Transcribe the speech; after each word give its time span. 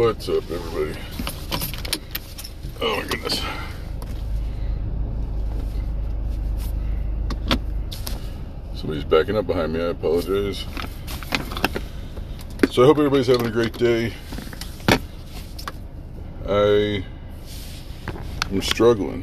What's 0.00 0.30
up, 0.30 0.50
everybody? 0.50 0.98
Oh 2.80 3.02
my 3.02 3.06
goodness. 3.06 3.42
Somebody's 8.74 9.04
backing 9.04 9.36
up 9.36 9.46
behind 9.46 9.74
me. 9.74 9.80
I 9.82 9.88
apologize. 9.88 10.64
So 12.70 12.82
I 12.82 12.86
hope 12.86 12.96
everybody's 12.96 13.26
having 13.26 13.46
a 13.46 13.50
great 13.50 13.74
day. 13.74 14.14
I 16.48 17.04
am 18.50 18.62
struggling. 18.62 19.22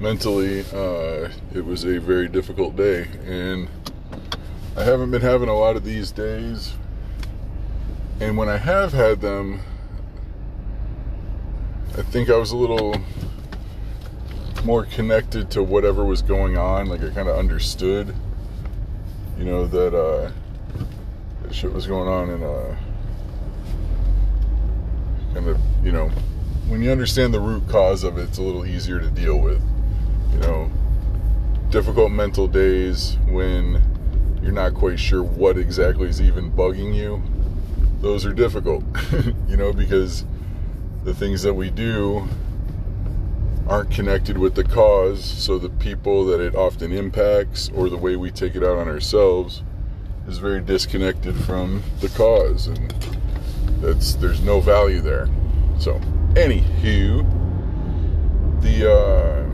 Mentally, 0.00 0.66
uh, 0.74 1.30
it 1.54 1.64
was 1.64 1.84
a 1.84 1.98
very 1.98 2.28
difficult 2.28 2.76
day, 2.76 3.08
and 3.24 3.70
I 4.76 4.84
haven't 4.84 5.12
been 5.12 5.22
having 5.22 5.48
a 5.48 5.56
lot 5.56 5.76
of 5.76 5.84
these 5.84 6.12
days. 6.12 6.74
And 8.20 8.36
when 8.36 8.50
I 8.50 8.58
have 8.58 8.92
had 8.92 9.22
them, 9.22 9.60
I 11.96 12.02
think 12.02 12.28
I 12.28 12.36
was 12.36 12.52
a 12.52 12.56
little 12.56 12.94
more 14.62 14.84
connected 14.84 15.50
to 15.52 15.62
whatever 15.62 16.04
was 16.04 16.20
going 16.20 16.58
on. 16.58 16.86
Like 16.86 17.02
I 17.02 17.08
kind 17.08 17.28
of 17.28 17.38
understood, 17.38 18.14
you 19.38 19.44
know, 19.44 19.66
that 19.66 19.94
uh, 19.94 20.30
that 21.42 21.54
shit 21.54 21.72
was 21.72 21.86
going 21.86 22.08
on, 22.08 22.28
and 22.28 22.44
uh, 22.44 22.76
kind 25.32 25.48
of, 25.48 25.58
you 25.82 25.90
know, 25.90 26.08
when 26.68 26.82
you 26.82 26.90
understand 26.90 27.32
the 27.32 27.40
root 27.40 27.66
cause 27.68 28.04
of 28.04 28.18
it, 28.18 28.24
it's 28.24 28.38
a 28.38 28.42
little 28.42 28.66
easier 28.66 29.00
to 29.00 29.10
deal 29.10 29.38
with. 29.38 29.62
You 30.32 30.38
know, 30.40 30.70
difficult 31.70 32.12
mental 32.12 32.46
days 32.46 33.16
when 33.28 33.82
you're 34.42 34.52
not 34.52 34.74
quite 34.74 35.00
sure 35.00 35.22
what 35.22 35.56
exactly 35.56 36.06
is 36.06 36.20
even 36.20 36.52
bugging 36.52 36.94
you. 36.94 37.22
Those 38.00 38.24
are 38.24 38.32
difficult, 38.32 38.82
you 39.48 39.56
know, 39.56 39.72
because 39.72 40.24
the 41.04 41.14
things 41.14 41.42
that 41.42 41.54
we 41.54 41.70
do 41.70 42.28
aren't 43.68 43.90
connected 43.90 44.38
with 44.38 44.54
the 44.54 44.64
cause, 44.64 45.24
so 45.24 45.58
the 45.58 45.68
people 45.68 46.24
that 46.26 46.40
it 46.40 46.54
often 46.54 46.92
impacts 46.92 47.68
or 47.74 47.88
the 47.88 47.96
way 47.96 48.16
we 48.16 48.30
take 48.30 48.56
it 48.56 48.64
out 48.64 48.78
on 48.78 48.88
ourselves 48.88 49.62
is 50.26 50.38
very 50.38 50.60
disconnected 50.60 51.36
from 51.36 51.82
the 52.00 52.08
cause 52.08 52.66
and 52.66 52.94
that's 53.80 54.14
there's 54.14 54.42
no 54.42 54.60
value 54.60 55.00
there. 55.00 55.28
So, 55.78 55.98
anywho, 56.34 57.24
the 58.60 58.92
uh 58.92 59.46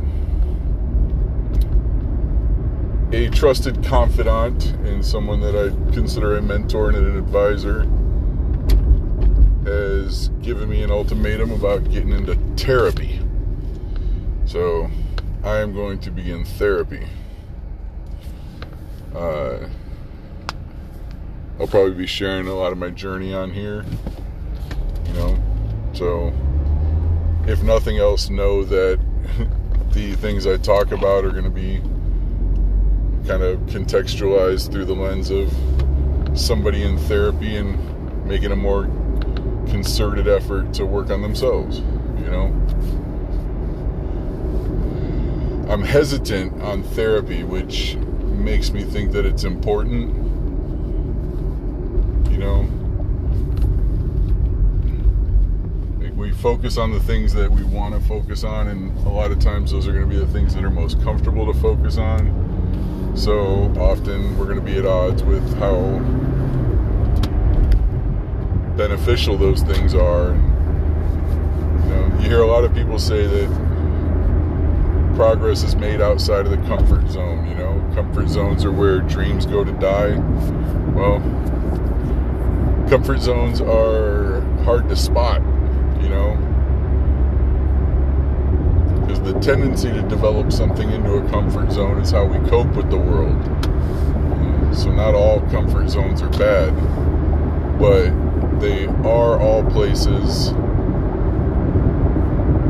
a 3.12 3.30
trusted 3.30 3.84
confidant 3.84 4.66
and 4.84 5.04
someone 5.04 5.40
that 5.40 5.54
I 5.54 5.68
consider 5.92 6.36
a 6.36 6.42
mentor 6.42 6.88
and 6.88 6.98
an 6.98 7.16
advisor 7.16 7.86
has 10.02 10.28
given 10.42 10.68
me 10.68 10.82
an 10.82 10.90
ultimatum 10.90 11.50
about 11.50 11.84
getting 11.90 12.10
into 12.10 12.34
therapy. 12.56 13.20
So 14.44 14.90
I 15.42 15.58
am 15.58 15.72
going 15.72 15.98
to 16.00 16.10
begin 16.10 16.44
therapy. 16.44 17.06
Uh, 19.14 19.68
I'll 21.58 21.66
probably 21.66 21.94
be 21.94 22.06
sharing 22.06 22.46
a 22.46 22.54
lot 22.54 22.72
of 22.72 22.78
my 22.78 22.90
journey 22.90 23.32
on 23.32 23.50
here, 23.50 23.84
you 25.06 25.12
know. 25.14 25.38
So 25.94 26.32
if 27.46 27.62
nothing 27.62 27.98
else, 27.98 28.28
know 28.28 28.64
that 28.64 29.00
the 29.92 30.14
things 30.16 30.46
I 30.46 30.58
talk 30.58 30.92
about 30.92 31.24
are 31.24 31.30
going 31.30 31.44
to 31.44 31.50
be 31.50 31.78
kind 33.26 33.42
of 33.42 33.58
contextualized 33.60 34.70
through 34.70 34.84
the 34.84 34.94
lens 34.94 35.30
of 35.30 35.52
somebody 36.38 36.82
in 36.82 36.98
therapy 36.98 37.56
and 37.56 38.26
making 38.26 38.52
a 38.52 38.56
more 38.56 38.86
concerted 39.70 40.28
effort 40.28 40.72
to 40.74 40.86
work 40.86 41.10
on 41.10 41.22
themselves, 41.22 41.78
you 42.18 42.30
know. 42.30 42.46
I'm 45.68 45.82
hesitant 45.82 46.62
on 46.62 46.82
therapy, 46.82 47.42
which 47.42 47.96
makes 47.96 48.70
me 48.70 48.84
think 48.84 49.12
that 49.12 49.26
it's 49.26 49.44
important. 49.44 50.14
You 52.30 52.38
know, 52.38 52.68
we 56.16 56.32
focus 56.32 56.78
on 56.78 56.92
the 56.92 57.00
things 57.00 57.34
that 57.34 57.50
we 57.50 57.62
want 57.64 57.94
to 57.94 58.08
focus 58.08 58.44
on, 58.44 58.68
and 58.68 58.96
a 59.06 59.08
lot 59.08 59.30
of 59.30 59.38
times 59.38 59.72
those 59.72 59.86
are 59.86 59.92
going 59.92 60.08
to 60.08 60.10
be 60.10 60.18
the 60.18 60.32
things 60.32 60.54
that 60.54 60.64
are 60.64 60.70
most 60.70 61.02
comfortable 61.02 61.52
to 61.52 61.58
focus 61.60 61.98
on. 61.98 63.12
So 63.16 63.72
often 63.78 64.38
we're 64.38 64.44
going 64.44 64.58
to 64.58 64.64
be 64.64 64.78
at 64.78 64.86
odds 64.86 65.22
with 65.22 65.42
how 65.58 65.74
beneficial 68.76 69.36
those 69.36 69.62
things 69.62 69.94
are. 69.94 70.34
You 70.34 71.90
know, 71.90 72.18
you 72.20 72.28
hear 72.28 72.42
a 72.42 72.46
lot 72.46 72.64
of 72.64 72.74
people 72.74 72.98
say 72.98 73.26
that 73.26 75.14
progress 75.16 75.62
is 75.62 75.74
made 75.76 76.00
outside 76.00 76.46
of 76.46 76.50
the 76.50 76.68
comfort 76.68 77.08
zone. 77.08 77.48
You 77.48 77.54
know, 77.54 77.90
comfort 77.94 78.28
zones 78.28 78.64
are 78.64 78.72
where 78.72 79.00
dreams 79.00 79.46
go 79.46 79.64
to 79.64 79.72
die. 79.72 80.16
Well, 80.94 81.20
comfort 82.88 83.20
zones 83.20 83.60
are 83.60 84.42
hard 84.64 84.88
to 84.90 84.96
spot. 84.96 85.40
You 86.02 86.10
know, 86.10 86.36
because 89.00 89.20
the 89.22 89.40
tendency 89.40 89.90
to 89.90 90.02
develop 90.02 90.52
something 90.52 90.90
into 90.90 91.14
a 91.14 91.28
comfort 91.30 91.72
zone 91.72 91.98
is 91.98 92.10
how 92.10 92.26
we 92.26 92.38
cope 92.50 92.74
with 92.74 92.90
the 92.90 92.98
world. 92.98 93.42
So, 94.76 94.90
not 94.90 95.14
all 95.14 95.40
comfort 95.48 95.88
zones 95.88 96.20
are 96.20 96.28
bad, 96.28 96.74
but 97.78 98.25
they 98.60 98.86
are 98.86 99.38
all 99.40 99.62
places 99.70 100.52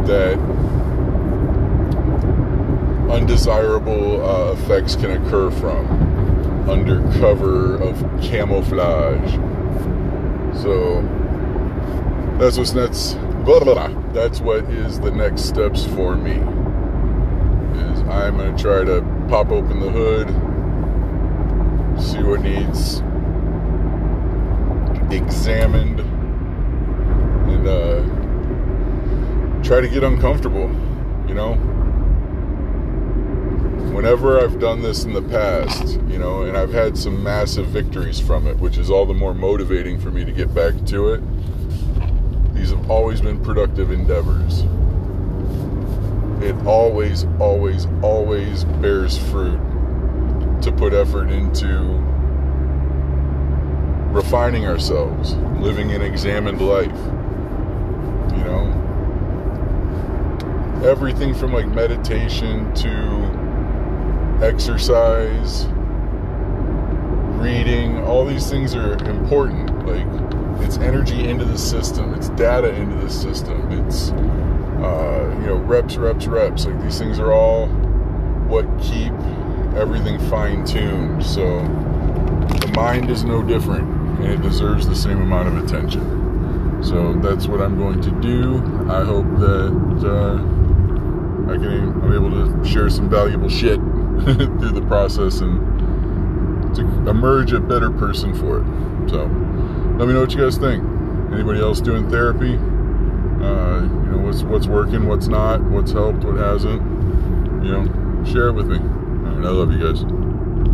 that 0.06 0.38
undesirable 3.10 4.24
uh, 4.24 4.52
effects 4.52 4.96
can 4.96 5.10
occur 5.12 5.50
from 5.50 6.68
under 6.68 7.00
cover 7.18 7.76
of 7.76 7.96
camouflage. 8.20 9.32
So, 10.62 11.02
that's 12.38 12.58
what's 12.58 12.72
next. 12.72 13.14
Blah, 13.44 13.60
blah, 13.60 13.74
blah 13.74 14.06
that's 14.12 14.40
what 14.40 14.64
is 14.64 14.98
the 14.98 15.10
next 15.10 15.42
steps 15.42 15.84
for 15.84 16.16
me. 16.16 16.32
Is 16.32 18.00
I'm 18.08 18.38
gonna 18.38 18.56
try 18.56 18.82
to 18.82 19.02
pop 19.28 19.50
open 19.50 19.78
the 19.78 19.90
hood, 19.90 20.28
see 22.02 22.22
what 22.22 22.40
needs 22.40 23.02
examined, 25.10 26.00
and 27.50 27.66
uh, 27.66 28.02
try 29.62 29.80
to 29.80 29.88
get 29.88 30.02
uncomfortable. 30.02 30.70
You 31.28 31.34
know, 31.34 31.54
whenever 33.94 34.40
I've 34.40 34.58
done 34.58 34.82
this 34.82 35.04
in 35.04 35.12
the 35.12 35.22
past, 35.22 36.00
you 36.08 36.18
know, 36.18 36.42
and 36.42 36.56
I've 36.56 36.72
had 36.72 36.96
some 36.96 37.22
massive 37.22 37.66
victories 37.66 38.20
from 38.20 38.46
it, 38.46 38.56
which 38.58 38.78
is 38.78 38.90
all 38.90 39.06
the 39.06 39.14
more 39.14 39.34
motivating 39.34 40.00
for 40.00 40.10
me 40.10 40.24
to 40.24 40.32
get 40.32 40.54
back 40.54 40.74
to 40.86 41.14
it 41.14 41.22
these 42.56 42.70
have 42.70 42.90
always 42.90 43.20
been 43.20 43.38
productive 43.44 43.90
endeavors. 43.90 44.62
It 46.42 46.56
always, 46.66 47.24
always, 47.38 47.86
always 48.02 48.64
bears 48.64 49.18
fruit 49.18 49.60
to 50.62 50.72
put 50.72 50.94
effort 50.94 51.30
into 51.30 51.68
refining 54.16 54.66
ourselves, 54.66 55.34
living 55.60 55.92
an 55.92 56.00
examined 56.02 56.60
life. 56.60 56.86
You 58.36 58.44
know, 58.44 58.64
everything 60.84 61.34
from 61.34 61.52
like 61.52 61.68
meditation 61.68 62.74
to 62.74 63.36
exercise, 64.42 65.66
reading, 67.38 67.98
all 68.04 68.24
these 68.24 68.48
things 68.48 68.74
are 68.74 68.94
important. 69.08 69.86
Like, 69.86 70.06
it's 70.64 70.78
energy 70.78 71.28
into 71.28 71.44
the 71.44 71.58
system, 71.58 72.14
it's 72.14 72.30
data 72.30 72.74
into 72.74 72.96
the 72.96 73.10
system, 73.10 73.70
it's 73.72 74.10
uh, 74.10 75.36
you 75.40 75.46
know 75.46 75.56
reps, 75.56 75.96
reps, 75.96 76.26
reps. 76.26 76.64
Like 76.64 76.80
these 76.82 76.98
things 76.98 77.18
are 77.18 77.32
all 77.32 77.66
what 78.48 78.64
keep 78.80 79.12
everything 79.76 80.18
fine 80.30 80.64
tuned. 80.64 81.22
So 81.24 81.60
the 82.60 82.72
mind 82.74 83.10
is 83.10 83.24
no 83.24 83.42
different, 83.42 83.86
and 84.18 84.26
it 84.26 84.42
deserves 84.42 84.88
the 84.88 84.96
same 84.96 85.20
amount 85.20 85.48
of 85.48 85.64
attention. 85.64 86.82
So 86.82 87.14
that's 87.14 87.46
what 87.46 87.60
I'm 87.60 87.78
going 87.78 88.00
to 88.02 88.10
do. 88.20 88.58
I 88.90 89.04
hope 89.04 89.26
that 89.38 90.04
uh, 90.04 90.34
I 91.52 91.56
can 91.56 92.02
I'm 92.02 92.12
able 92.12 92.30
to 92.30 92.64
share 92.64 92.88
some 92.90 93.08
valuable 93.08 93.48
shit 93.48 93.76
through 94.24 94.72
the 94.72 94.84
process 94.86 95.40
and 95.40 96.74
to 96.76 96.82
emerge 97.08 97.52
a 97.52 97.60
better 97.60 97.90
person 97.90 98.34
for 98.34 98.60
it. 98.60 99.10
So 99.10 99.24
let 99.98 100.06
me 100.06 100.14
know 100.14 100.20
what 100.20 100.32
you 100.32 100.38
guys 100.38 100.58
think. 100.58 100.84
Anybody 101.32 101.60
else 101.60 101.80
doing 101.80 102.08
therapy? 102.10 102.54
Uh, 102.54 103.82
you 103.82 104.10
know, 104.12 104.18
what's 104.18 104.42
what's 104.42 104.66
working, 104.66 105.06
what's 105.06 105.28
not, 105.28 105.62
what's 105.62 105.92
helped, 105.92 106.24
what 106.24 106.36
hasn't. 106.36 106.82
You 107.64 107.72
know, 107.72 108.24
share 108.24 108.48
it 108.48 108.52
with 108.52 108.68
me. 108.68 108.78
Alright, 108.78 109.44
I 109.44 109.50
love 109.50 109.72
you 109.72 109.78
guys. 109.78 110.25